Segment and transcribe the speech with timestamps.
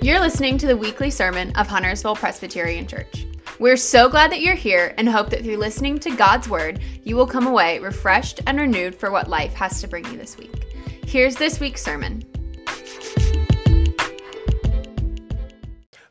[0.00, 3.26] You're listening to the weekly sermon of Huntersville Presbyterian Church.
[3.58, 7.16] We're so glad that you're here and hope that through listening to God's Word, you
[7.16, 10.54] will come away refreshed and renewed for what life has to bring you this week.
[11.04, 12.22] Here's this week's sermon.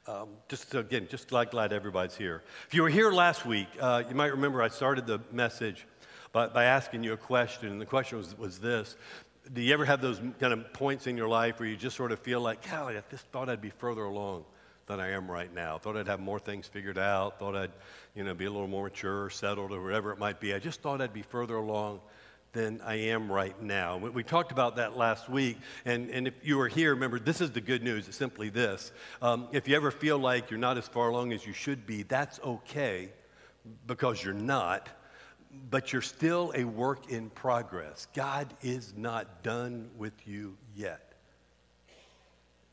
[0.05, 2.43] Um, just again, just glad, glad everybody's here.
[2.67, 5.87] If you were here last week, uh, you might remember I started the message
[6.33, 8.97] by, by asking you a question, and the question was, was this
[9.53, 12.11] Do you ever have those kind of points in your life where you just sort
[12.11, 14.45] of feel like, golly, I just thought I'd be further along
[14.87, 15.77] than I am right now?
[15.77, 17.71] Thought I'd have more things figured out, thought I'd
[18.15, 20.53] you know, be a little more mature, settled, or whatever it might be.
[20.53, 22.01] I just thought I'd be further along
[22.51, 23.97] than I am right now.
[23.97, 27.39] We, we talked about that last week, and, and if you were here, remember, this
[27.39, 28.07] is the good news.
[28.07, 28.91] It's simply this.
[29.21, 32.03] Um, if you ever feel like you're not as far along as you should be,
[32.03, 33.11] that's okay
[33.85, 34.89] because you're not
[35.69, 38.07] but you're still a work in progress.
[38.13, 41.03] God is not done with you yet.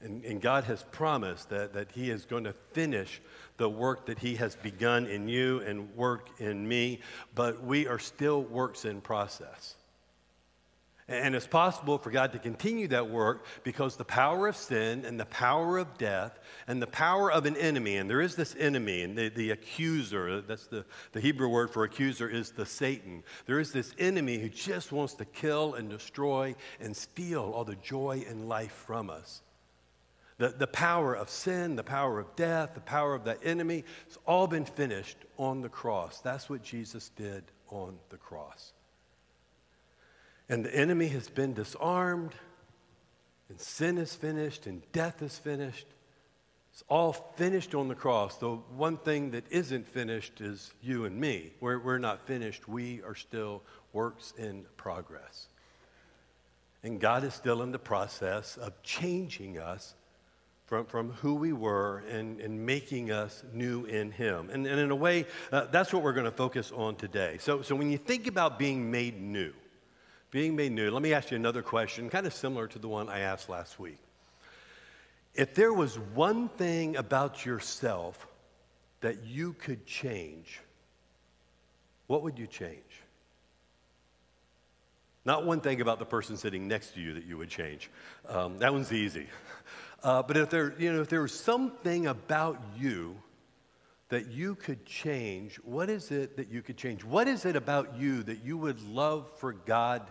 [0.01, 3.23] And, and, God has promised that, that He is going to finish
[3.57, 7.01] the work that He has begun in you and work in me,
[7.35, 9.77] but we are still works in process.
[11.07, 15.21] And it's possible for God to continue that work because the power of sin and
[15.21, 19.03] the power of death and the power of an enemy, and there is this enemy,
[19.03, 23.23] and the, the accuser, that's the, the Hebrew word for accuser is the Satan.
[23.45, 27.77] There is this enemy who just wants to kill and destroy and steal all the
[27.77, 29.43] joy and life from us.
[30.39, 34.19] The, the power of sin, the power of death, the power of that enemy, it's
[34.27, 36.21] all been finished on the cross.
[36.21, 38.74] That's what Jesus did on the cross.
[40.49, 42.35] And the enemy has been disarmed,
[43.49, 45.87] and sin is finished, and death is finished.
[46.73, 48.37] It's all finished on the cross.
[48.39, 51.53] The one thing that isn't finished is you and me.
[51.61, 52.69] We're, we're not finished.
[52.69, 55.47] We are still works in progress.
[56.83, 59.95] And God is still in the process of changing us
[60.67, 64.51] from, from who we were and, and making us new in Him.
[64.53, 67.37] And, and in a way, uh, that's what we're going to focus on today.
[67.39, 69.53] So, so when you think about being made new,
[70.35, 73.09] being made new, let me ask you another question, kind of similar to the one
[73.09, 73.99] I asked last week.
[75.33, 78.27] If there was one thing about yourself
[79.01, 80.59] that you could change,
[82.09, 82.81] what would you change?
[85.25, 87.89] Not one thing about the person sitting next to you that you would change.
[88.29, 89.29] Um, that one's easy.
[90.03, 93.15] Uh, but if there, you know, if there was something about you
[94.09, 97.05] that you could change, what is it that you could change?
[97.05, 100.03] What is it about you that you would love for God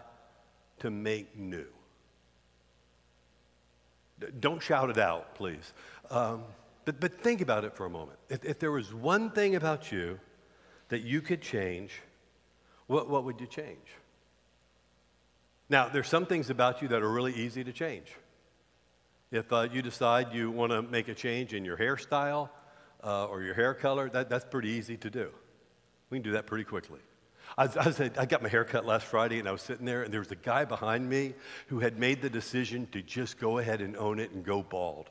[0.83, 1.65] to make new.
[4.41, 5.73] Don't shout it out, please.
[6.11, 6.43] Um,
[6.83, 8.19] but, but think about it for a moment.
[8.27, 10.19] If, if there was one thing about you
[10.89, 12.01] that you could change,
[12.87, 13.87] what, what would you change?
[15.69, 18.07] Now, there's some things about you that are really easy to change.
[19.31, 22.49] If uh, you decide you want to make a change in your hairstyle
[23.01, 25.29] uh, or your hair color, that, that's pretty easy to do.
[26.09, 26.99] We can do that pretty quickly.
[27.57, 29.85] I, was, I, was, I got my hair cut last Friday, and I was sitting
[29.85, 31.33] there, and there was a guy behind me
[31.67, 35.09] who had made the decision to just go ahead and own it and go bald.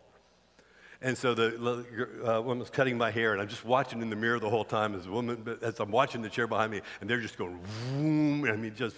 [1.01, 1.85] And so the
[2.25, 4.65] uh, woman was cutting my hair, and I'm just watching in the mirror the whole
[4.65, 7.59] time as a woman, as I'm watching the chair behind me, and they're just going,
[7.91, 8.97] boom, I mean, just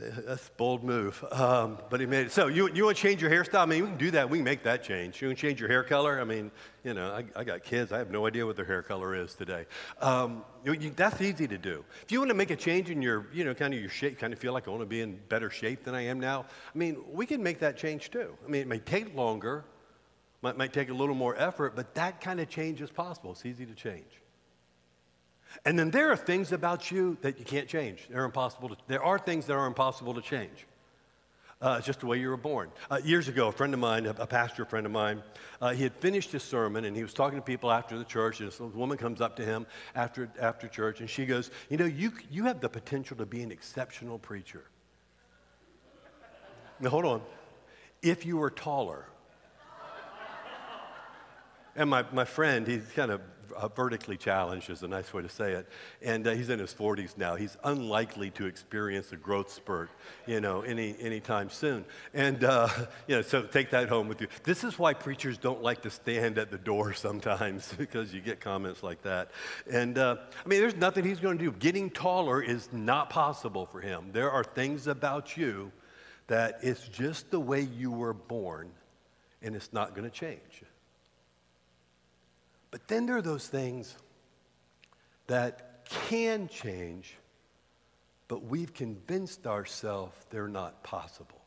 [0.00, 1.24] that's a bold move.
[1.30, 2.32] Um, but he made it.
[2.32, 3.62] So you, you want to change your hairstyle?
[3.62, 4.30] I mean, we can do that.
[4.30, 5.20] We can make that change.
[5.20, 6.20] You want to change your hair color?
[6.20, 6.50] I mean,
[6.84, 7.92] you know, I, I got kids.
[7.92, 9.66] I have no idea what their hair color is today.
[10.00, 11.84] Um, you, you, that's easy to do.
[12.02, 14.18] If you want to make a change in your, you know, kind of your shape,
[14.18, 16.46] kind of feel like I want to be in better shape than I am now,
[16.74, 18.36] I mean, we can make that change too.
[18.44, 19.64] I mean, it may take longer,
[20.42, 23.32] might, might take a little more effort, but that kind of change is possible.
[23.32, 24.22] It's easy to change.
[25.64, 28.06] And then there are things about you that you can't change.
[28.10, 30.66] They're impossible to, there are things that are impossible to change.
[31.60, 32.70] Uh, just the way you were born.
[32.88, 35.20] Uh, years ago, a friend of mine, a, a pastor friend of mine,
[35.60, 38.40] uh, he had finished his sermon and he was talking to people after the church.
[38.40, 39.66] And this woman comes up to him
[39.96, 43.42] after, after church and she goes, You know, you, you have the potential to be
[43.42, 44.62] an exceptional preacher.
[46.78, 47.22] Now, hold on.
[48.02, 49.06] If you were taller.
[51.74, 53.20] And my, my friend, he's kind of
[53.56, 55.68] uh, vertically challenged is a nice way to say it.
[56.02, 57.36] And uh, he's in his 40s now.
[57.36, 59.90] He's unlikely to experience a growth spurt,
[60.26, 61.84] you know, any anytime soon.
[62.14, 62.68] And uh,
[63.06, 64.28] you know, so take that home with you.
[64.44, 68.40] This is why preachers don't like to stand at the door sometimes because you get
[68.40, 69.30] comments like that.
[69.70, 71.52] And uh, I mean, there's nothing he's going to do.
[71.52, 74.10] Getting taller is not possible for him.
[74.12, 75.72] There are things about you
[76.28, 78.70] that it's just the way you were born,
[79.42, 80.62] and it's not going to change.
[82.70, 83.96] But then there are those things
[85.26, 87.16] that can change,
[88.28, 91.38] but we've convinced ourselves they're not possible.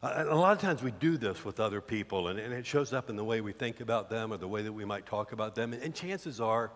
[0.00, 3.10] A lot of times we do this with other people, and, and, it shows up
[3.10, 5.56] in the way we think about them or the way that we might talk about
[5.56, 5.72] them.
[5.72, 6.70] And, and chances are,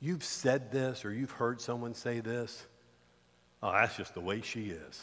[0.00, 2.66] you've said this or you've heard someone say this.
[3.62, 5.02] Oh, that's just the way she is.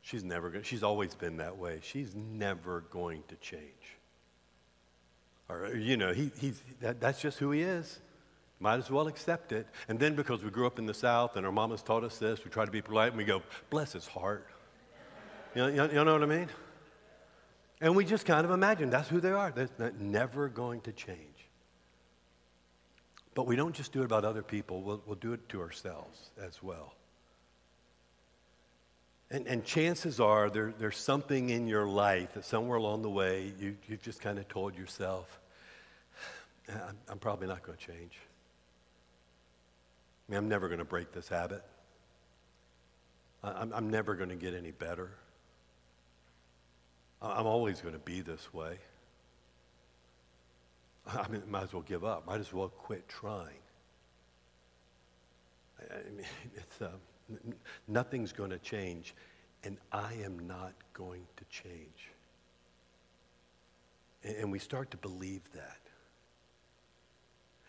[0.00, 0.64] She's never going.
[0.64, 1.80] She's always been that way.
[1.82, 3.98] She's never going to change.
[5.48, 8.00] Or you know, he, he's that, that's just who he is.
[8.60, 9.66] Might as well accept it.
[9.88, 12.44] And then because we grew up in the South and our mamas taught us this,
[12.44, 14.48] we try to be polite and we go, bless his heart.
[15.54, 16.48] You know, you know what I mean?
[17.80, 19.50] And we just kind of imagine that's who they are.
[19.50, 21.18] They're never going to change.
[23.34, 26.30] But we don't just do it about other people, we'll, we'll do it to ourselves
[26.40, 26.94] as well.
[29.34, 33.52] And, and chances are there, there's something in your life that somewhere along the way
[33.58, 35.40] you, you've just kind of told yourself,
[36.68, 38.16] I'm, I'm probably not going to change.
[40.28, 41.64] I mean, I'm never going to break this habit.
[43.42, 45.10] I'm, I'm never going to get any better.
[47.20, 48.78] I'm always going to be this way.
[51.08, 52.24] I mean, might as well give up.
[52.24, 53.48] Might as well quit trying.
[55.80, 56.90] I mean, it's, n-
[57.88, 59.14] nothing's going to change,
[59.62, 62.10] and I am not going to change.
[64.22, 65.78] And, we start to believe that.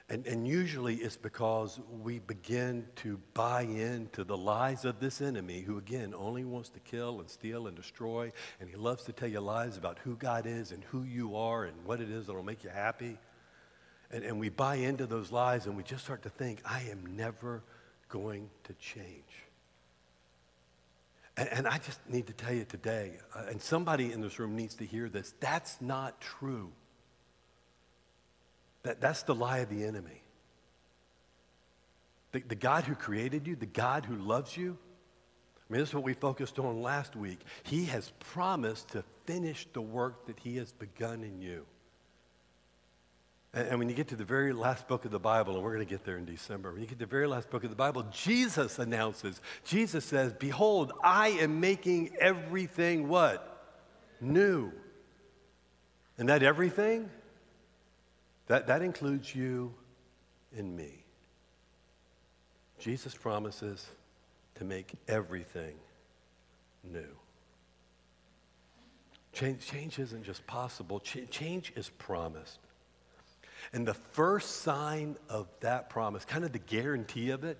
[0.07, 5.61] And, and usually it's because we begin to buy into the lies of this enemy
[5.61, 8.31] who, again, only wants to kill and steal and destroy.
[8.61, 11.65] And he loves to tell you lies about who God is and who you are
[11.65, 13.17] and what it is that will make you happy.
[14.11, 17.17] And, and we buy into those lies and we just start to think, I am
[17.17, 17.63] never
[18.07, 19.44] going to change.
[21.37, 24.55] And, and I just need to tell you today, uh, and somebody in this room
[24.55, 26.71] needs to hear this that's not true.
[28.83, 30.21] That, that's the lie of the enemy.
[32.31, 34.77] The, the God who created you, the God who loves you,
[35.67, 37.39] I mean, this is what we focused on last week.
[37.63, 41.65] He has promised to finish the work that He has begun in you.
[43.55, 45.73] And, and when you get to the very last book of the Bible, and we're
[45.73, 47.69] going to get there in December, when you get to the very last book of
[47.69, 53.51] the Bible, Jesus announces, Jesus says, Behold, I am making everything what?
[54.21, 54.71] New.
[56.17, 57.09] And that everything
[58.47, 59.73] that, that includes you
[60.55, 61.03] and me.
[62.77, 63.87] Jesus promises
[64.55, 65.75] to make everything
[66.83, 67.07] new.
[69.33, 72.59] Change, change isn't just possible, Ch- change is promised.
[73.73, 77.57] And the first sign of that promise, kind of the guarantee of it,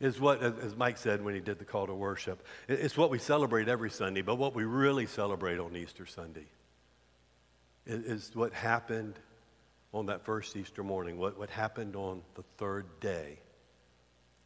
[0.00, 3.18] is what, as Mike said when he did the call to worship, it's what we
[3.18, 6.46] celebrate every Sunday, but what we really celebrate on Easter Sunday
[7.86, 9.14] is what happened
[9.92, 13.38] on that first Easter morning, what, what happened on the third day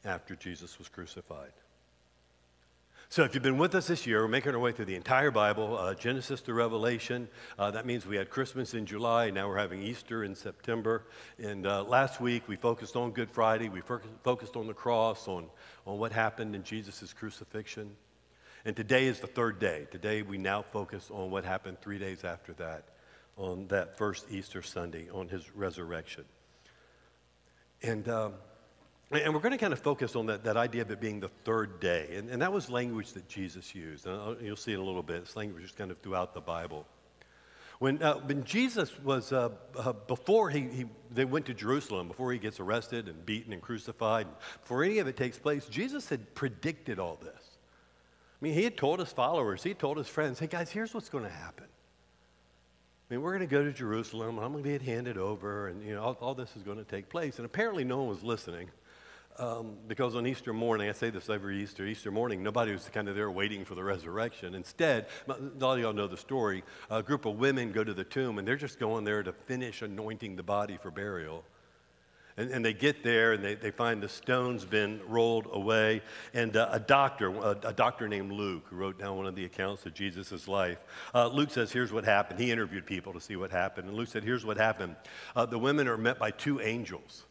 [0.04, 1.52] after Jesus was crucified.
[3.10, 5.30] So, if you've been with us this year, we're making our way through the entire
[5.30, 7.28] Bible, uh, Genesis to Revelation.
[7.58, 11.04] Uh, that means we had Christmas in July, now we're having Easter in September.
[11.38, 13.82] And uh, last week we focused on Good Friday, we
[14.22, 15.46] focused on the cross, on,
[15.86, 17.94] on what happened in Jesus' crucifixion.
[18.64, 19.86] And today is the third day.
[19.90, 22.84] Today we now focus on what happened three days after that
[23.36, 26.24] on that first Easter Sunday, on his resurrection.
[27.82, 28.34] And, um,
[29.10, 31.28] and we're going to kind of focus on that, that idea of it being the
[31.44, 32.08] third day.
[32.16, 34.06] And, and that was language that Jesus used.
[34.06, 35.16] And you'll see in a little bit.
[35.16, 36.86] It's language just kind of throughout the Bible.
[37.80, 42.32] When, uh, when Jesus was, uh, uh, before he, he, they went to Jerusalem, before
[42.32, 44.26] he gets arrested and beaten and crucified,
[44.62, 47.30] before any of it takes place, Jesus had predicted all this.
[48.40, 51.08] I mean, he had told his followers, he told his friends, hey guys, here's what's
[51.08, 51.66] going to happen.
[51.66, 55.68] I mean, we're going to go to Jerusalem, and I'm going to get handed over,
[55.68, 57.36] and you know, all, all, this is going to take place.
[57.38, 58.70] And apparently, no one was listening.
[59.36, 63.08] Um, because on Easter morning, I say this every Easter, Easter morning, nobody was kind
[63.08, 64.54] of there waiting for the resurrection.
[64.54, 68.38] Instead, all of y'all know the story, a group of women go to the tomb
[68.38, 71.42] and they're just going there to finish anointing the body for burial.
[72.36, 76.02] And, and, they get there and they, they find the stones been rolled away.
[76.32, 79.44] And uh, a doctor, a, a, doctor named Luke, who wrote down one of the
[79.44, 80.78] accounts of Jesus' life,
[81.14, 82.40] uh, Luke says, Here's what happened.
[82.40, 83.86] He interviewed people to see what happened.
[83.86, 84.96] And Luke said, Here's what happened.
[85.36, 87.24] Uh, the women are met by two angels.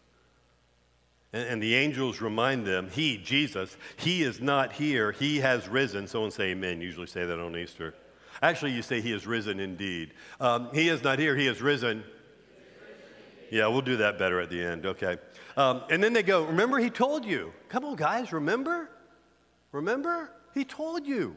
[1.34, 5.12] And, and the angels remind them, He, Jesus, He is not here.
[5.12, 6.08] He has risen.
[6.08, 6.80] Someone say amen.
[6.80, 7.94] Usually say that on Easter.
[8.42, 10.14] Actually, you say He is risen indeed.
[10.40, 11.36] Um, he is not here.
[11.36, 12.04] He is risen
[13.54, 14.88] yeah, we'll do that better at the end.
[14.88, 15.18] Okay.
[15.56, 17.54] Um, and then they go, Remember, he told you.
[17.70, 18.90] Come on, guys, remember?
[19.72, 20.32] Remember?
[20.56, 21.36] He told you.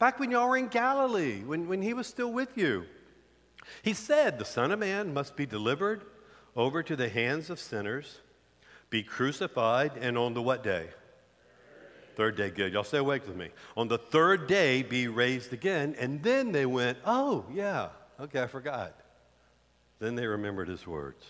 [0.00, 2.86] Back when y'all were in Galilee, when, when he was still with you.
[3.82, 6.02] He said, The Son of Man must be delivered
[6.56, 8.20] over to the hands of sinners,
[8.90, 10.88] be crucified, and on the what day?
[12.16, 12.72] Third day, good.
[12.72, 13.50] Y'all stay awake with me.
[13.76, 15.94] On the third day, be raised again.
[15.98, 17.88] And then they went, oh, yeah,
[18.18, 18.94] okay, I forgot.
[19.98, 21.22] Then they remembered his words.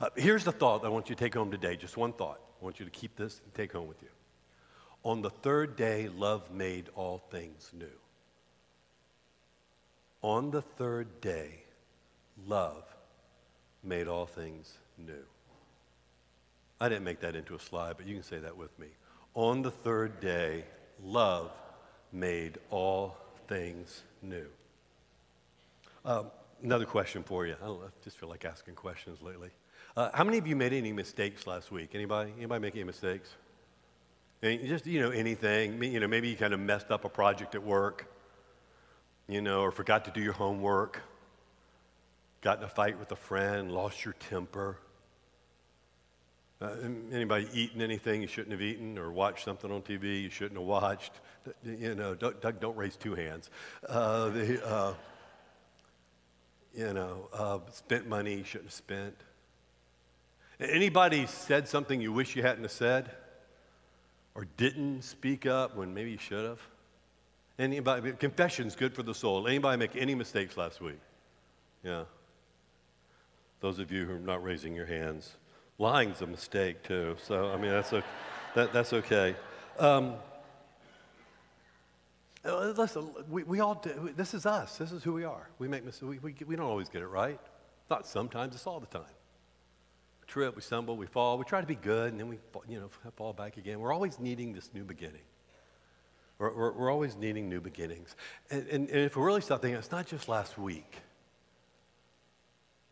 [0.00, 1.76] Uh, here's the thought I want you to take home today.
[1.76, 2.40] Just one thought.
[2.60, 4.08] I want you to keep this and take home with you.
[5.04, 7.86] On the third day, love made all things new.
[10.22, 11.62] On the third day,
[12.46, 12.84] love
[13.82, 15.24] made all things new.
[16.80, 18.86] I didn't make that into a slide, but you can say that with me.
[19.34, 20.64] On the third day,
[21.02, 21.50] love
[22.12, 23.16] made all
[23.48, 24.46] things new.
[26.04, 26.30] Um,
[26.62, 27.56] another question for you.
[27.62, 29.50] I, I, just feel like asking questions lately.
[29.96, 31.90] Uh, how many of you made any mistakes last week?
[31.94, 32.32] Anybody?
[32.38, 33.28] Anybody make any mistakes?
[34.42, 35.82] And just you know anything.
[35.82, 38.06] You know maybe you kind of messed up a project at work.
[39.28, 41.02] You know, or forgot to do your homework.
[42.40, 44.78] Got in a fight with a friend, lost your temper.
[46.62, 46.74] Uh,
[47.10, 50.66] anybody eaten anything you shouldn't have eaten or watched something on TV you shouldn't have
[50.66, 51.12] watched?
[51.64, 53.48] You know, don't, don't raise two hands.
[53.88, 54.94] Uh, the, uh,
[56.74, 59.14] you know, uh, spent money you shouldn't have spent.
[60.60, 63.10] Anybody said something you wish you hadn't have said
[64.34, 66.60] or didn't speak up when maybe you should have?
[67.58, 69.46] Anybody, confession's good for the soul.
[69.46, 71.00] Anybody make any mistakes last week?
[71.82, 72.04] Yeah.
[73.60, 75.36] Those of you who are not raising your hands,
[75.80, 77.16] Lying's a mistake, too.
[77.26, 78.04] So, I mean, that's, a,
[78.54, 79.34] that, that's okay.
[79.78, 80.12] Um,
[82.44, 84.12] uh, listen, we, we all do.
[84.14, 84.76] This is us.
[84.76, 85.48] This is who we are.
[85.58, 86.02] We make mistakes.
[86.02, 87.40] We, we, we don't always get it right.
[87.88, 89.02] Not sometimes, it's all the time.
[90.20, 91.38] We trip, we stumble, we fall.
[91.38, 93.80] We try to be good, and then we you know, fall back again.
[93.80, 95.22] We're always needing this new beginning.
[96.38, 98.14] We're, we're, we're always needing new beginnings.
[98.50, 100.92] And, and, and if we really start thinking, it's not just last week.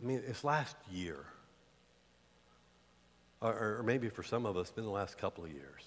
[0.02, 1.26] I mean, it's last year.
[3.40, 5.83] Or, or maybe for some of us, been the last couple of years.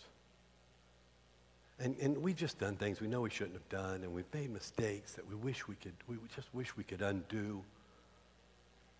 [1.79, 4.51] And, and we've just done things we know we shouldn't have done, and we've made
[4.51, 7.63] mistakes that we wish we could, we just wish we could undo.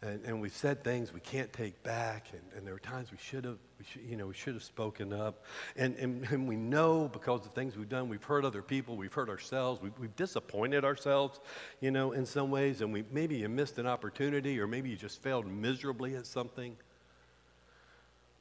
[0.02, 3.20] And, and we've said things we can't take back, and, and there are times we
[3.20, 5.46] should have, we should, you know, we should have spoken up.
[5.78, 9.14] And, and, and we know because of things we've done, we've hurt other people, we've
[9.14, 11.40] hurt ourselves, we've, we've disappointed ourselves,
[11.82, 14.96] you know, in some ways, and we, maybe you missed an opportunity, or maybe you
[14.96, 16.76] just failed miserably at something.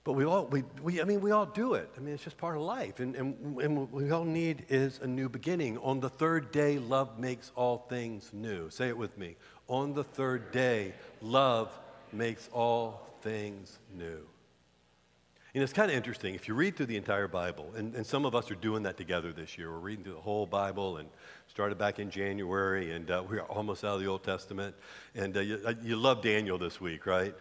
[0.02, 1.90] But we all, we, we, I mean, we all do it.
[1.96, 3.00] I mean, it's just part of life.
[3.00, 5.76] And, and, and what we all need is a new beginning.
[5.78, 8.70] On the third day, love makes all things new.
[8.70, 9.36] Say it with me.
[9.68, 11.78] On the third day, love
[12.12, 14.26] makes all things new.
[15.52, 16.34] And it's kind of interesting.
[16.34, 18.96] If you read through the entire Bible, and, and some of us are doing that
[18.96, 21.08] together this year, we're reading through the whole Bible and
[21.48, 24.76] started back in January, and uh, we're almost out of the Old Testament.
[25.14, 27.34] And uh, you, uh, you love Daniel this week, right?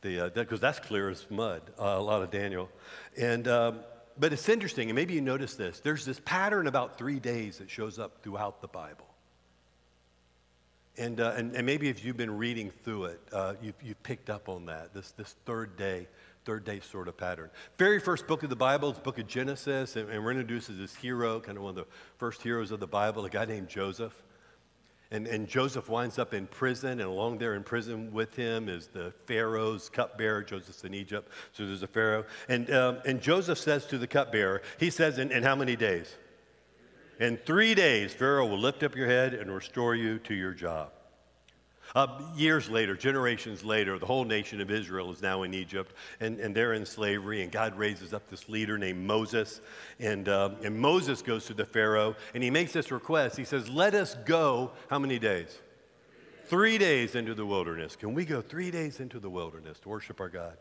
[0.00, 2.68] Because uh, that's clear as mud, uh, a lot of Daniel.
[3.16, 3.80] And, um,
[4.18, 5.80] but it's interesting, and maybe you notice this.
[5.80, 9.06] There's this pattern about three days that shows up throughout the Bible.
[10.98, 14.28] And, uh, and, and, maybe if you've been reading through it, uh, you've, you've picked
[14.28, 16.08] up on that, this, this third day,
[16.44, 17.48] third day sort of pattern.
[17.78, 20.68] Very first book of the Bible is the book of Genesis, and, and we're introduced
[20.68, 21.86] as this hero, kind of one of the
[22.18, 24.12] first heroes of the Bible, a guy named Joseph.
[25.12, 28.86] And, and Joseph winds up in prison, and along there in prison with him is
[28.86, 30.42] the Pharaoh's cupbearer.
[30.42, 32.24] Joseph's in Egypt, so there's a Pharaoh.
[32.48, 36.14] And, um, and Joseph says to the cupbearer, he says, in, in how many days?
[37.18, 40.92] In three days, Pharaoh will lift up your head and restore you to your job.
[41.94, 42.06] Uh,
[42.36, 46.54] years later, generations later, the whole nation of Israel is now in Egypt, and, and
[46.54, 49.60] they're in slavery, and God raises up this leader named Moses.
[49.98, 53.36] And, uh, and Moses goes to the Pharaoh, and he makes this request.
[53.36, 55.58] He says, Let us go, how many days?
[56.46, 57.96] Three days into the wilderness.
[57.96, 60.56] Can we go three days into the wilderness to worship our God?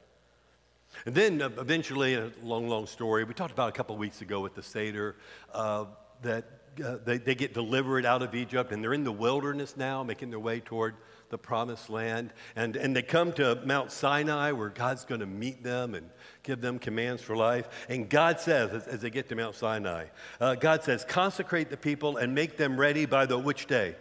[1.06, 4.40] And then uh, eventually, a long, long story, we talked about a couple weeks ago
[4.40, 5.16] with the Seder,
[5.54, 5.86] uh,
[6.22, 6.46] that
[6.84, 10.30] uh, they, they get delivered out of Egypt, and they're in the wilderness now, making
[10.30, 10.96] their way toward
[11.30, 12.34] the promised land.
[12.56, 16.10] And, and they come to Mount Sinai where God's going to meet them and
[16.44, 17.68] give them commands for life.
[17.90, 20.06] And God says, as, as they get to Mount Sinai,
[20.40, 23.96] uh, God says, consecrate the people and make them ready by the which day?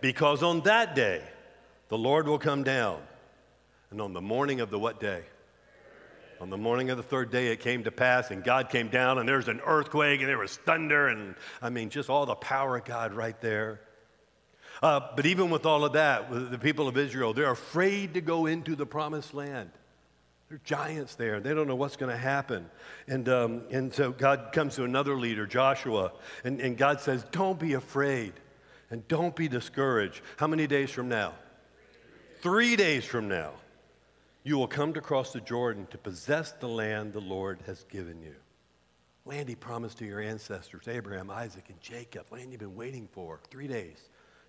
[0.00, 1.22] Because on that day,
[1.88, 3.00] the Lord will come down.
[3.90, 5.22] And on the morning of the what day?
[6.40, 9.18] On the morning of the third day, it came to pass, and God came down,
[9.18, 12.76] and there's an earthquake, and there was thunder, and I mean, just all the power
[12.76, 13.80] of God right there.
[14.82, 18.20] Uh, but even with all of that, with the people of Israel, they're afraid to
[18.20, 19.70] go into the promised land.
[20.48, 21.40] There are giants there.
[21.40, 22.68] They don't know what's going to happen.
[23.08, 26.12] And, um, and so God comes to another leader, Joshua,
[26.44, 28.34] and, and God says, Don't be afraid
[28.90, 30.20] and don't be discouraged.
[30.36, 31.32] How many days from now?
[32.42, 33.52] Three days from now,
[34.42, 38.20] you will come to cross the Jordan to possess the land the Lord has given
[38.20, 38.34] you.
[39.24, 42.26] Land he promised to your ancestors, Abraham, Isaac, and Jacob.
[42.30, 43.40] Land you've been waiting for.
[43.50, 43.96] Three days,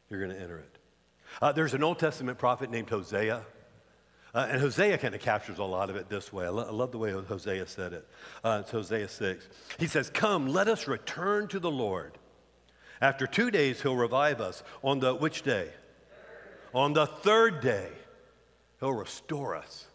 [0.10, 0.78] you're going to enter it.
[1.42, 3.46] Uh, there's an Old Testament prophet named Hosea.
[4.34, 6.46] Uh, and Hosea kind of captures a lot of it this way.
[6.46, 8.08] I, lo- I love the way Hosea said it.
[8.44, 9.48] Uh, it's Hosea 6.
[9.80, 12.18] He says, Come, let us return to the Lord.
[13.02, 14.64] After two days, he'll revive us.
[14.84, 15.70] On the which day?
[16.74, 17.90] On the third day,
[18.80, 19.88] he'll restore us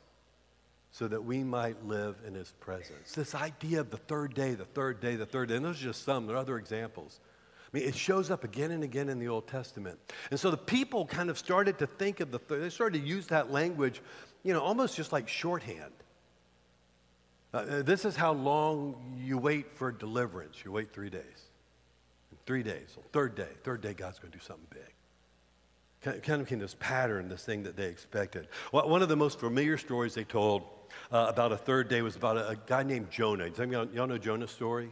[0.91, 3.13] so that we might live in his presence.
[3.13, 5.85] This idea of the third day, the third day, the third day, and those are
[5.85, 7.21] just some, there are other examples.
[7.73, 9.99] I mean, it shows up again and again in the Old Testament.
[10.31, 13.27] And so the people kind of started to think of the they started to use
[13.29, 14.03] that language,
[14.43, 15.93] you know, almost just like shorthand.
[17.55, 20.65] Uh, uh this is how long you wait for deliverance.
[20.65, 21.49] You wait three days.
[22.47, 24.95] three days, third day, third day, God's going to do something big
[26.01, 28.49] kind of in this pattern, this thing that they expected.
[28.71, 30.63] One of the most familiar stories they told
[31.13, 33.49] uh, about a third day was about a, a guy named Jonah.
[33.49, 34.91] Y'all, y'all know Jonah's story?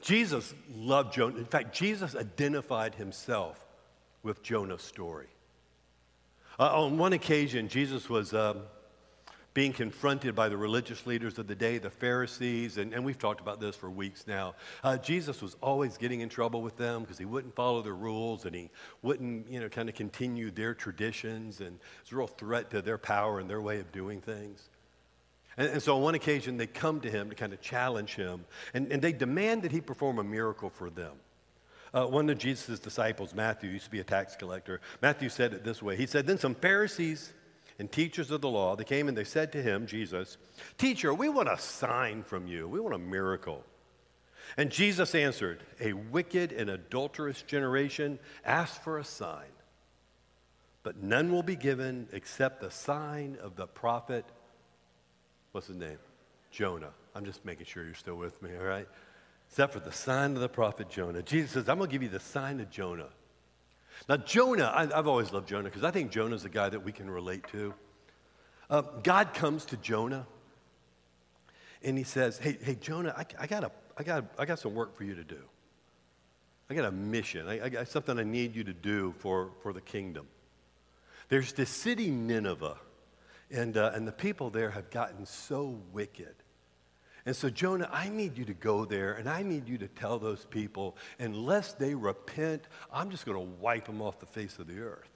[0.00, 1.38] Jesus loved Jonah.
[1.38, 3.64] In fact, Jesus identified himself
[4.22, 5.28] with Jonah's story.
[6.58, 8.58] Uh, on one occasion, Jesus was um,
[9.54, 13.40] being confronted by the religious leaders of the day, the Pharisees, and, and we've talked
[13.40, 14.54] about this for weeks now.
[14.82, 18.44] Uh, Jesus was always getting in trouble with them because he wouldn't follow the rules
[18.44, 18.70] and he
[19.02, 22.98] wouldn't, you know, kind of continue their traditions, and it's a real threat to their
[22.98, 24.68] power and their way of doing things.
[25.56, 28.44] And, and, so on one occasion, they come to him to kind of challenge him,
[28.72, 31.12] and, and they demand that he perform a miracle for them.
[31.94, 34.80] Uh, one of Jesus' disciples, Matthew, used to be a tax collector.
[35.02, 37.32] Matthew said it this way He said, Then some Pharisees
[37.78, 40.38] and teachers of the law, they came and they said to him, Jesus,
[40.78, 42.66] Teacher, we want a sign from you.
[42.68, 43.64] We want a miracle.
[44.56, 49.50] And Jesus answered, A wicked and adulterous generation asks for a sign,
[50.82, 54.24] but none will be given except the sign of the prophet
[55.52, 55.98] what's his name?
[56.50, 56.90] Jonah.
[57.14, 58.88] I'm just making sure you're still with me, all right?
[59.48, 61.22] Except for the sign of the prophet Jonah.
[61.22, 63.08] Jesus says, I'm going to give you the sign of Jonah.
[64.08, 66.92] Now, Jonah, I, have always loved Jonah because I think Jonah's a guy that we
[66.92, 67.74] can relate to.
[68.70, 70.26] Uh, God comes to Jonah
[71.82, 74.74] and he says, Hey, hey Jonah, I, I, got a, I, got, I got some
[74.74, 75.38] work for you to do.
[76.70, 77.46] I got a mission.
[77.46, 80.26] I, I got something I need you to do for, for the kingdom.
[81.28, 82.78] There's this city, Nineveh
[83.52, 86.34] and, uh, and the people there have gotten so wicked.
[87.24, 90.18] And so, Jonah, I need you to go there and I need you to tell
[90.18, 94.66] those people, unless they repent, I'm just going to wipe them off the face of
[94.66, 95.08] the earth.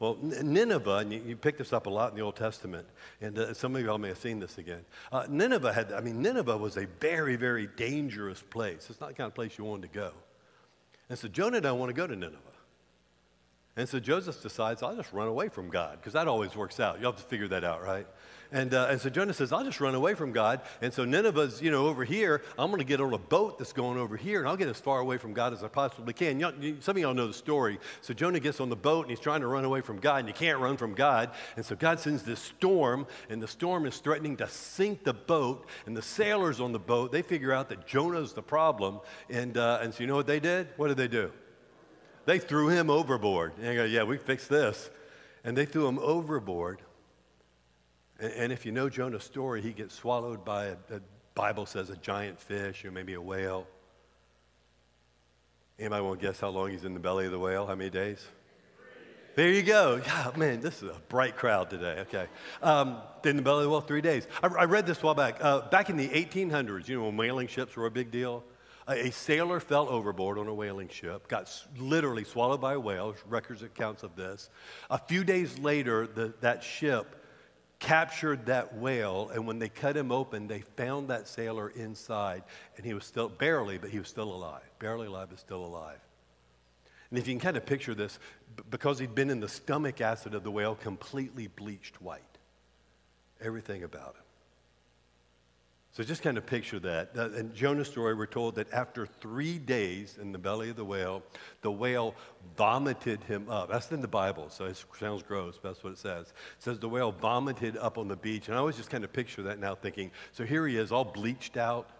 [0.00, 2.86] Well, Nineveh, and you, pick this up a lot in the Old Testament,
[3.20, 4.84] and uh, some of y'all may have seen this again.
[5.10, 8.86] Uh, Nineveh had, I mean, Nineveh was a very, very dangerous place.
[8.90, 10.12] It's not the kind of place you wanted to go.
[11.08, 12.38] And so Jonah don't want to go to Nineveh.
[13.78, 17.00] And so Joseph decides, I'll just run away from God, because that always works out.
[17.00, 18.08] You'll have to figure that out, right?
[18.50, 20.62] And, uh, and so Jonah says, I'll just run away from God.
[20.82, 22.42] And so Nineveh's, you know, over here.
[22.58, 24.80] I'm going to get on a boat that's going over here, and I'll get as
[24.80, 26.40] far away from God as I possibly can.
[26.40, 27.78] You some of y'all know the story.
[28.00, 30.28] So Jonah gets on the boat, and he's trying to run away from God, and
[30.28, 31.30] you can't run from God.
[31.54, 35.68] And so God sends this storm, and the storm is threatening to sink the boat.
[35.86, 38.98] And the sailors on the boat, they figure out that Jonah's the problem.
[39.30, 40.66] And, uh, and so you know what they did?
[40.78, 41.30] What did they do?
[42.28, 43.54] They threw him overboard.
[43.58, 44.90] And go, yeah, we fixed this.
[45.44, 46.82] And they threw him overboard.
[48.20, 51.88] And, and if you know Jonah's story, he gets swallowed by, a, the Bible says,
[51.88, 53.66] a giant fish or maybe a whale.
[55.78, 57.66] Anybody want to guess how long he's in the belly of the whale?
[57.66, 58.22] How many days?
[59.34, 60.02] There you go.
[60.04, 62.00] Yeah, man, this is a bright crowd today.
[62.00, 62.26] Okay.
[62.62, 64.26] Um, in the belly of the whale, three days.
[64.42, 65.42] I, I read this a while back.
[65.42, 68.44] Uh, back in the 1800s, you know, when whaling ships were a big deal,
[68.88, 73.62] a sailor fell overboard on a whaling ship, got literally swallowed by a whale, records
[73.62, 74.48] accounts of this.
[74.90, 77.14] A few days later, the, that ship
[77.78, 82.42] captured that whale, and when they cut him open, they found that sailor inside,
[82.76, 84.62] and he was still, barely, but he was still alive.
[84.78, 86.00] Barely alive, but still alive.
[87.10, 88.18] And if you can kind of picture this,
[88.70, 92.22] because he'd been in the stomach acid of the whale, completely bleached white.
[93.40, 94.22] Everything about him.
[95.98, 97.16] So just kind of picture that.
[97.16, 101.24] In Jonah's story, we're told that after three days in the belly of the whale,
[101.62, 102.14] the whale
[102.56, 103.68] vomited him up.
[103.68, 106.28] That's in the Bible, so it sounds gross, but that's what it says.
[106.28, 108.46] It says the whale vomited up on the beach.
[108.46, 111.04] And I always just kind of picture that now thinking, so here he is, all
[111.04, 111.90] bleached out,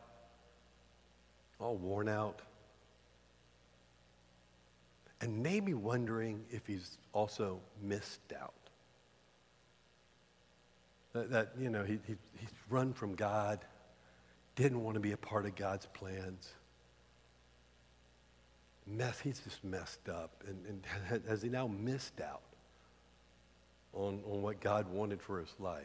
[1.58, 2.40] all worn out.
[5.20, 8.54] And maybe wondering if he's also missed out.
[11.14, 13.58] That, that you know, he, he, he's run from God
[14.58, 16.52] didn't want to be a part of God's plans.
[18.88, 20.42] Mess, he's just messed up.
[20.48, 22.42] And, and has he now missed out
[23.92, 25.84] on, on what God wanted for his life?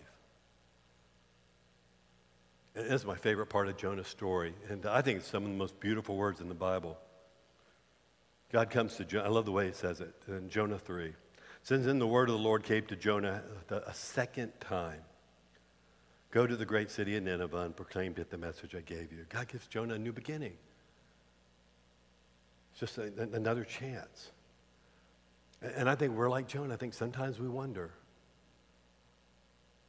[2.76, 4.56] And this is my favorite part of Jonah's story.
[4.70, 6.98] And I think it's some of the most beautiful words in the Bible.
[8.52, 9.26] God comes to Jonah.
[9.26, 11.14] I love the way it says it in Jonah 3.
[11.62, 15.02] Since then the word of the Lord came to Jonah a second time.
[16.34, 19.24] Go to the great city of Nineveh and proclaim it the message I gave you.
[19.30, 20.54] God gives Jonah a new beginning.
[22.72, 24.32] It's just a, another chance.
[25.62, 26.74] And I think we're like Jonah.
[26.74, 27.92] I think sometimes we wonder,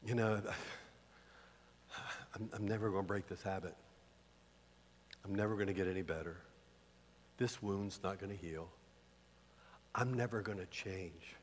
[0.05, 0.43] you know,
[2.35, 3.75] I'm, I'm never going to break this habit.
[5.25, 6.37] I'm never going to get any better.
[7.39, 8.69] This wound's not going to heal.
[9.95, 11.37] I'm never going to change.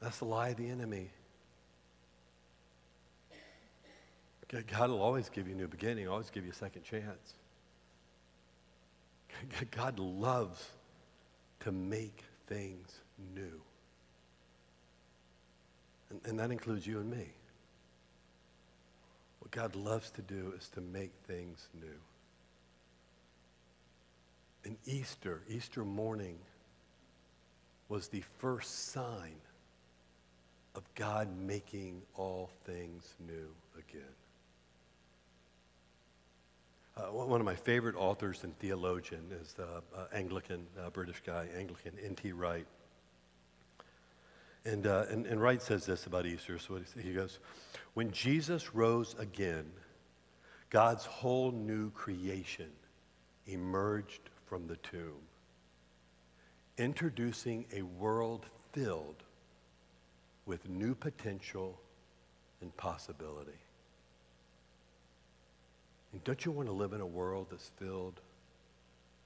[0.00, 1.10] That's the lie of the enemy.
[4.48, 7.34] God will always give you a new beginning, always give you a second chance.
[9.70, 10.68] God loves
[11.60, 13.00] to make things
[13.34, 13.60] new.
[16.10, 17.28] And, and that includes you and me.
[19.40, 22.00] What God loves to do is to make things new.
[24.64, 26.38] And Easter, Easter morning,
[27.88, 29.36] was the first sign
[30.74, 34.02] of God making all things new again.
[36.96, 41.48] Uh, one of my favorite authors and theologian is the uh, Anglican, uh, British guy,
[41.56, 42.30] Anglican N.T.
[42.30, 42.66] Wright.
[44.64, 46.56] And, uh, and, and, Wright says this about Easter.
[46.58, 47.40] So he goes,
[47.94, 49.66] When Jesus rose again,
[50.70, 52.70] God's whole new creation
[53.46, 55.20] emerged from the tomb,
[56.78, 59.24] introducing a world filled
[60.46, 61.80] with new potential
[62.60, 63.50] and possibility.
[66.14, 68.20] And don't you want to live in a world that's filled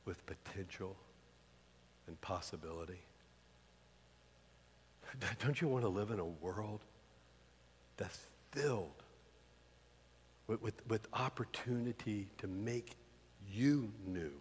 [0.07, 0.97] with potential
[2.07, 3.03] and possibility?
[5.45, 6.81] Don't you want to live in a world
[7.99, 8.19] that's
[8.53, 9.03] filled
[10.47, 12.97] with, with, with opportunity to make
[13.53, 14.33] you new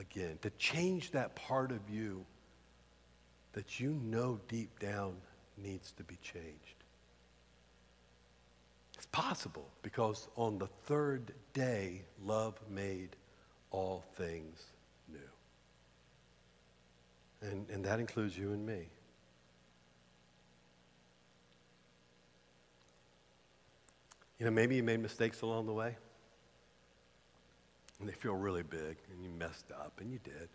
[0.00, 2.26] again, to change that part of you
[3.52, 5.14] that you know deep down
[5.56, 6.74] needs to be changed?
[8.98, 13.10] It's possible because on the third day, love made
[13.70, 14.64] all things
[15.08, 15.18] new.
[17.48, 18.88] And, and that includes you and me.
[24.40, 25.96] You know, maybe you made mistakes along the way.
[28.00, 30.48] And they feel really big, and you messed up, and you did.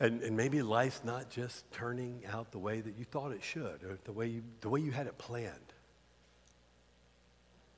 [0.00, 3.82] And, and maybe life's not just turning out the way that you thought it should,
[3.84, 5.71] or the way you, the way you had it planned.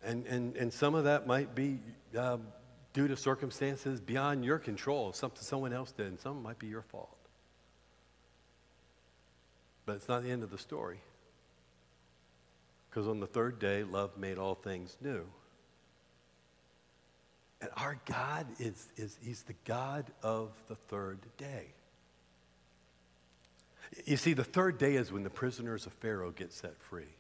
[0.05, 1.79] And, and, and some of that might be
[2.17, 2.43] um,
[2.93, 6.83] due to circumstances beyond your control, something someone else did, and some might be your
[6.83, 7.17] fault.
[9.87, 11.01] But it's not the end of the story.
[12.89, 15.25] Because on the third day, love made all things new.
[17.61, 21.67] And our God is, is He's the God of the third day.
[24.05, 27.15] You see, the third day is when the prisoners of Pharaoh get set free.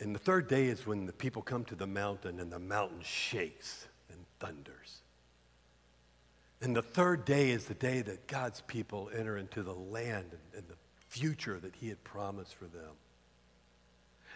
[0.00, 3.00] And the third day is when the people come to the mountain and the mountain
[3.02, 5.02] shakes and thunders.
[6.60, 10.64] And the third day is the day that God's people enter into the land and,
[10.68, 10.74] the
[11.08, 12.92] future that He had promised for them.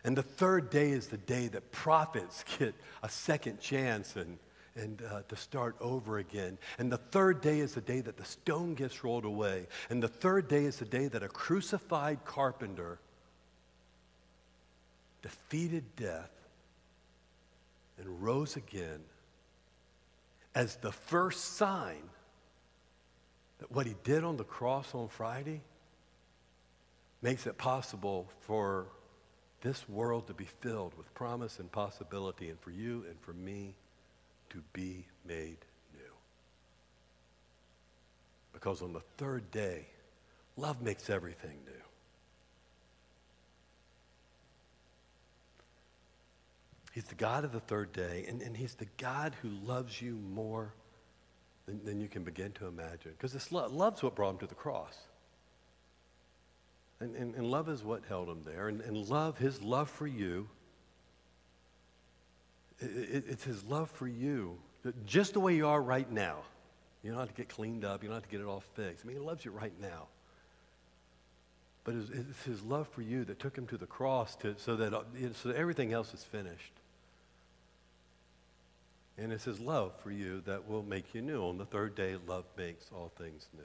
[0.05, 4.39] And the third day is the day that prophets get a second chance and,
[4.75, 6.59] and uh, to start over again.
[6.79, 9.67] And the third day is the day that the stone gets rolled away.
[9.91, 12.99] And the third day is the day that a crucified carpenter
[15.23, 16.31] defeated death
[17.99, 19.01] and rose again
[20.55, 22.03] as the first sign
[23.59, 25.61] that what he did on the cross on Friday
[27.23, 28.87] makes it possible for
[29.63, 33.75] this world to be filled with promise and possibility, and for you and for me
[34.51, 35.57] to be made
[35.95, 36.13] new.
[38.53, 39.87] Because on the third day,
[40.57, 41.92] love makes everything new.
[46.93, 50.13] He's the God of the third day, and, and He's the God who loves you
[50.13, 50.75] more
[51.67, 53.13] than, than you can begin to imagine.
[53.13, 54.97] Because this lo- love's what brought him to the cross.
[57.01, 58.69] And, and, and love is what held him there.
[58.69, 60.49] And, and love, his love for you,
[62.79, 64.59] it, it, it's his love for you,
[65.07, 66.39] just the way you are right now.
[67.03, 68.03] You don't have to get cleaned up.
[68.03, 69.05] You don't have to get it all fixed.
[69.05, 70.09] I mean, he loves you right now.
[71.85, 74.77] But it's, it's his love for you that took him to the cross to, so,
[74.77, 75.03] that, uh,
[75.35, 76.73] so that everything else is finished.
[79.19, 81.43] And it's his love for you that will make you new.
[81.43, 83.63] On the third day, love makes all things new.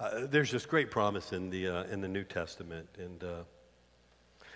[0.00, 2.88] Uh, there's this great promise in the, uh, in the New Testament.
[2.98, 3.44] And, uh,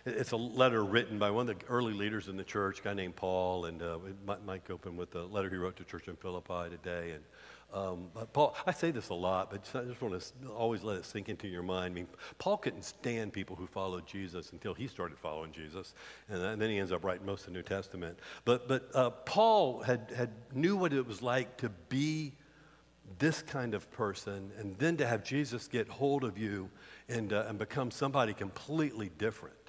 [0.06, 2.94] It's a letter written by one of the early leaders in the church, a guy
[2.94, 3.98] named Paul, and uh,
[4.46, 7.10] Mike open with the letter he wrote to church in Philippi today.
[7.10, 7.24] And
[7.72, 11.04] um, Paul, I say this a lot, but I just want to always let it
[11.04, 11.92] sink into your mind.
[11.92, 12.06] I mean,
[12.38, 15.94] Paul couldn't stand people who followed Jesus until he started following Jesus,
[16.28, 18.18] and then he ends up writing most of the New Testament.
[18.44, 22.32] But, but uh, Paul had, had knew what it was like to be
[23.18, 26.70] this kind of person, and then to have Jesus get hold of you
[27.08, 29.65] and, uh, and become somebody completely different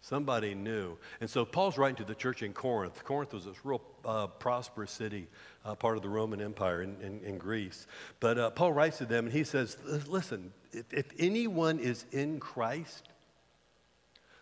[0.00, 0.96] somebody new.
[1.20, 3.04] And so Paul's writing to the church in Corinth.
[3.04, 5.28] Corinth was this real uh, prosperous city,
[5.64, 7.86] uh, part of the Roman Empire in, in, in Greece.
[8.20, 12.40] But uh, Paul writes to them and he says, Listen, if, if anyone is in
[12.40, 13.08] Christ,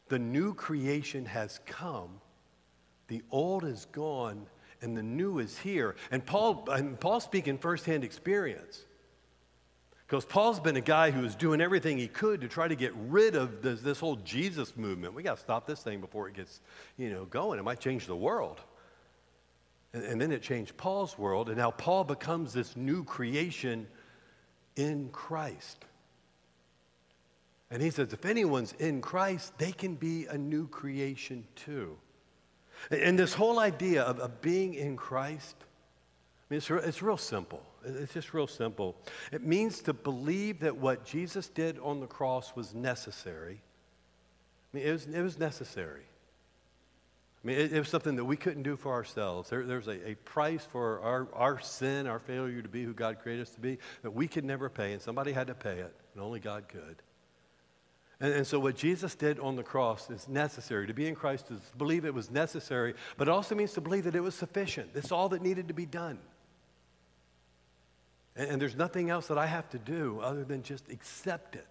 [0.09, 2.21] the new creation has come,
[3.09, 4.47] the old is gone,
[4.83, 5.97] and the new is here.
[6.11, 8.86] And Paul, and Paul's speaking firsthand experience.
[10.07, 12.93] Because Paul's been a guy who is doing everything he could to try to get
[13.09, 15.15] rid of this, this whole Jesus movement.
[15.15, 16.61] We got to stop this thing before it gets,
[16.97, 17.59] you know, going.
[17.59, 18.61] It might change the world.
[19.93, 23.89] And, and then it changed Paul's world, and now Paul becomes this new creation
[24.77, 25.85] in Christ.
[27.71, 31.97] And he says, if anyone's in Christ, they can be a new creation too.
[32.93, 37.61] And this whole idea of, of being in Christ, I mean, it's, it's real simple.
[37.87, 38.97] It's just real simple.
[39.31, 43.61] It means to believe that what Jesus did on the cross was necessary.
[44.73, 46.03] I mean, it was, it was necessary.
[46.03, 49.51] I mean, it, it was something that we couldn't do for ourselves.
[49.51, 53.21] There, there's a, a price for our, our sin, our failure to be who God
[53.21, 55.95] created us to be, that we could never pay, and somebody had to pay it,
[56.15, 57.03] and only God could.
[58.19, 60.87] And, and, so, what Jesus did on the cross is necessary.
[60.87, 63.81] To be in Christ is to believe it was necessary, but it also means to
[63.81, 64.91] believe that it was sufficient.
[64.95, 66.19] It's all that needed to be done.
[68.37, 71.67] And, and, there's nothing else that I have to do other than just accept it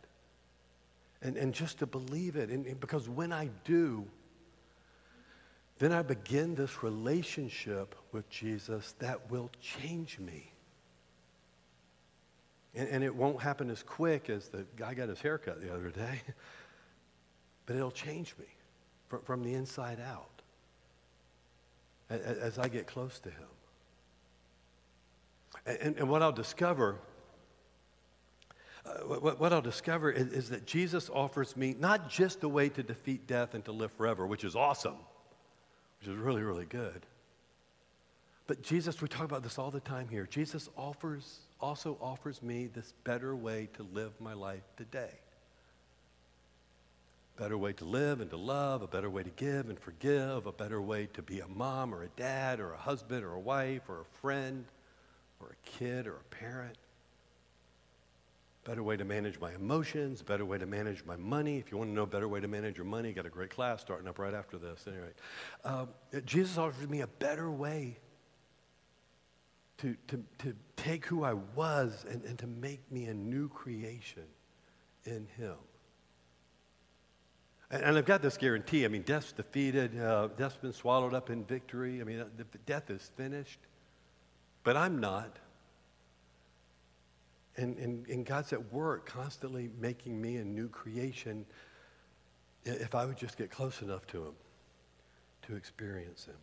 [1.22, 2.50] and, and just to believe it.
[2.50, 4.06] And, and because when I do,
[5.80, 10.52] then I begin this relationship with Jesus that will change me.
[12.74, 15.90] And, and, it won't happen as quick as the guy got his haircut the other
[15.90, 16.22] day,
[17.66, 18.46] but it'll change me
[19.08, 20.42] from, from the inside out
[22.10, 23.55] as, as I get close to him.
[25.66, 27.00] And, and what I'll discover,
[28.86, 32.70] uh, what, what, I'll discover is, is that Jesus offers me not just a way
[32.70, 34.98] to defeat death and to live forever, which is awesome,
[36.00, 37.06] which is really, really good.
[38.48, 40.28] But Jesus, we talk about this all the time here.
[40.30, 45.10] Jesus offers, also offers me this better way to live my life today.
[47.38, 50.52] Better way to live and to love, a better way to give and forgive, a
[50.52, 53.90] better way to be a mom or a dad or a husband or a wife
[53.90, 54.66] or a friend
[55.46, 56.78] or a kid or a parent.
[58.64, 61.60] Better way to manage my emotions, better way to manage my money.
[61.60, 63.52] If you want to know a better way to manage your money, got a great
[63.52, 64.86] class starting up right after this.
[64.88, 65.12] Anyway,
[65.64, 65.90] um,
[66.26, 68.00] Jesus offers me a better way
[69.78, 74.24] to, to, to take who I was and, and to make me a new creation
[75.06, 75.56] in Him.
[77.70, 78.86] And, and I've got this guarantee.
[78.86, 82.02] I mean, death's defeated, uh, death's been swallowed up in victory.
[82.02, 83.60] I mean, the, the death is finished.
[84.66, 85.38] But I'm not.
[87.56, 91.46] And, and, and God's at work constantly making me a new creation
[92.66, 94.34] if I would just get close enough to Him
[95.44, 96.36] to experience Him.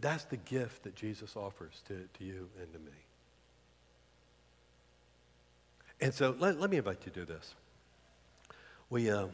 [0.00, 2.96] That's the gift that Jesus offers to, to you and to me.
[6.00, 7.54] And so let, let me invite you to do this.
[8.90, 9.28] We, uh,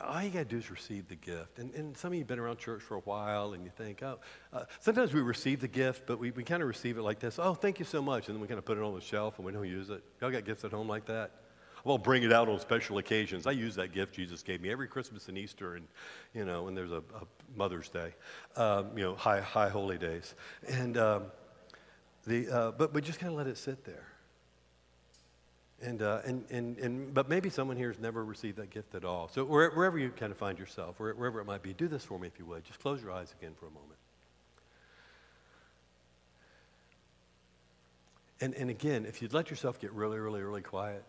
[0.00, 1.58] all you got to do is receive the gift.
[1.58, 4.02] And, and some of you have been around church for a while and you think,
[4.02, 4.18] oh,
[4.52, 7.38] uh, sometimes we receive the gift, but we, we kind of receive it like this
[7.38, 8.28] oh, thank you so much.
[8.28, 10.02] And then we kind of put it on the shelf and we don't use it.
[10.20, 11.32] Y'all got gifts at home like that?
[11.84, 13.46] Well, bring it out on special occasions.
[13.46, 15.86] I use that gift Jesus gave me every Christmas and Easter, and
[16.34, 18.14] you know, when there's a, a Mother's Day,
[18.56, 20.34] um, you know, high high holy days,
[20.68, 21.22] and um,
[22.26, 24.04] the uh, but but just kind of let it sit there.
[25.82, 29.04] And, uh, and, and, and, but maybe someone here has never received that gift at
[29.04, 29.28] all.
[29.28, 32.26] So wherever you kind of find yourself, wherever it might be, do this for me
[32.26, 32.64] if you would.
[32.64, 33.98] Just close your eyes again for a moment.
[38.42, 41.04] And, and again, if you'd let yourself get really, really, really quiet,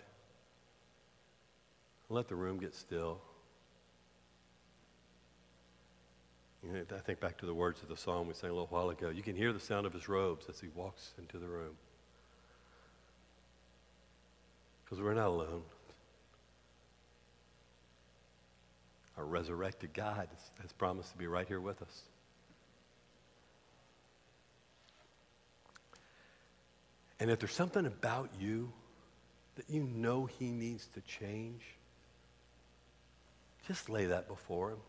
[2.09, 3.19] let the room get still.
[6.63, 8.67] You know, I think back to the words of the song we sang a little
[8.67, 9.09] while ago.
[9.09, 11.75] You can hear the sound of his robes as he walks into the room
[14.91, 15.61] because we're not alone.
[19.17, 20.27] Our resurrected God
[20.61, 22.01] has promised to be right here with us.
[27.21, 28.73] And if there's something about you
[29.55, 31.61] that you know he needs to change,
[33.65, 34.79] just lay that before him.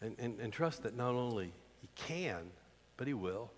[0.00, 2.50] And, and, and trust that not only he can,
[2.96, 3.52] but he will.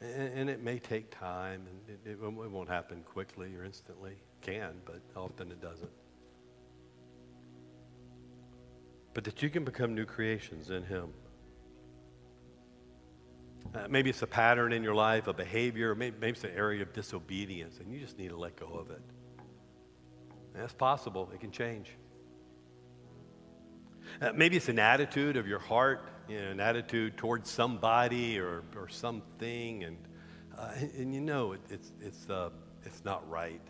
[0.00, 4.16] And, and it may take time, and it, it, it won't happen quickly or instantly.
[4.40, 5.90] Can, but often it doesn't.
[9.12, 11.12] But that you can become new creations in him.
[13.74, 16.82] Uh, maybe it's a pattern in your life, a behavior, maybe, maybe it's an area
[16.82, 19.02] of disobedience, and you just need to let go of it.
[20.54, 21.90] And that's possible, it can change.
[24.20, 28.62] Uh, maybe it's an attitude of your heart, you know, an attitude towards somebody or,
[28.76, 29.96] or something, and,
[30.56, 32.50] uh, and, you know it, it's, it's, uh,
[32.84, 33.62] it's not right.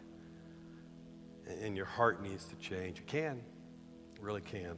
[1.47, 2.99] And, and your heart needs to change.
[2.99, 3.41] It can,
[4.17, 4.77] it really can.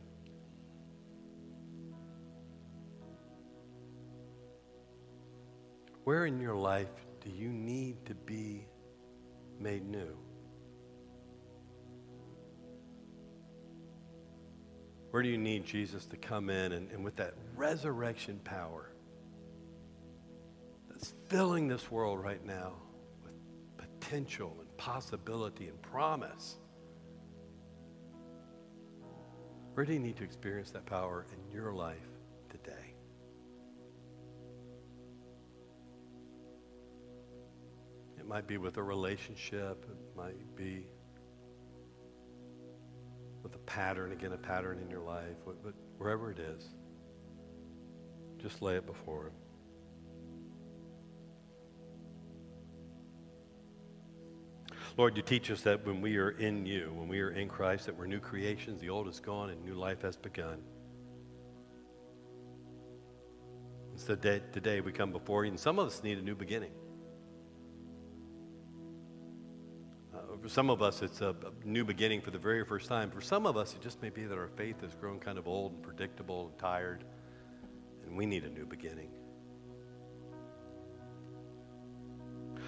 [6.05, 6.91] Where in your life
[7.25, 8.67] do you need to be
[9.61, 10.17] made new?
[15.13, 18.91] Where do you need Jesus to come in and, and with that resurrection power
[20.89, 22.73] that's filling this world right now
[23.23, 23.35] with
[23.77, 26.57] potential and possibility and promise?
[29.75, 31.99] Where do you need to experience that power in your life
[32.49, 32.95] today?
[38.19, 40.87] It might be with a relationship, it might be
[43.53, 45.57] with a pattern, again, a pattern in your life, but
[45.99, 46.69] wherever it is,
[48.39, 49.33] just lay it before Him.
[54.99, 57.87] Lord, you teach us that when we are in you, when we are in Christ,
[57.87, 60.59] that we're new creations, the old is gone and new life has begun.
[63.91, 66.73] And so today we come before you, and some of us need a new beginning.
[70.43, 73.13] For some of us, it's a, new beginning for the very first time.
[73.13, 75.47] For some of us, it just may be that our faith has grown kind of
[75.47, 77.05] old and predictable and tired,
[78.05, 79.09] and we need a new beginning.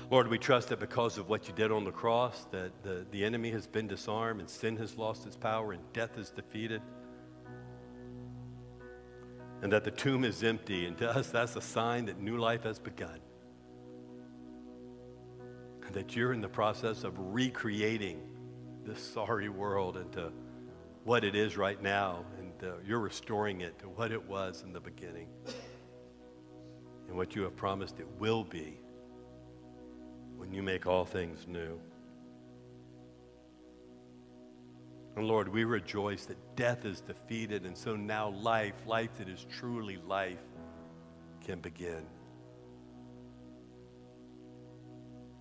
[0.08, 3.24] Lord, we trust that because of what you did on the cross, that the, the
[3.24, 6.80] enemy has been disarmed and sin has lost its power and death is defeated.
[9.62, 10.87] And that the tomb is empty.
[10.87, 13.18] And to us, that's a sign that new life has begun
[15.94, 18.20] that you're in the process of recreating
[18.85, 20.30] this sorry world into
[21.04, 24.72] what it is right now, and uh, you're restoring it to what it was in
[24.72, 25.28] the beginning
[27.09, 28.78] and what you have promised it will be
[30.37, 31.78] when you make all things new.
[35.16, 39.46] And Lord, we rejoice that death is defeated, and so now life, life that is
[39.48, 40.42] truly life,
[41.40, 42.04] can begin.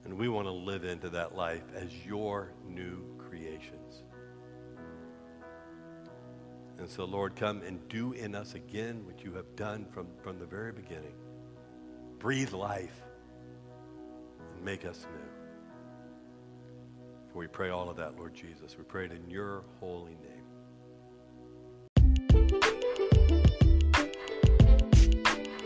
[0.06, 4.04] And we want to live into that life as your new creations.
[6.78, 10.40] And so, Lord, come and do in us again what you have done from, from
[10.40, 11.14] the very beginning.
[12.20, 13.04] Breathe life
[14.56, 15.30] and make us new.
[17.32, 18.78] For we pray all of that, Lord Jesus.
[18.78, 20.44] We pray it in your holy name.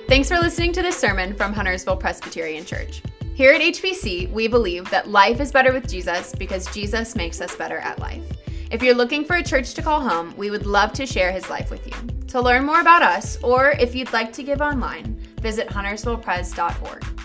[0.08, 3.02] Thanks for listening to this sermon from Huntersville Presbyterian Church.
[3.38, 7.56] Here at HPC, we believe that life is better with Jesus because Jesus makes us
[7.56, 8.24] better at life.
[8.72, 11.48] If you're looking for a church to call home, we would love to share his
[11.48, 11.94] life with you.
[12.30, 17.17] To learn more about us, or if you'd like to give online, visit huntersvillepres.org.